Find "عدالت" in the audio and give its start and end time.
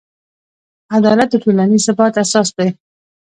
0.97-1.29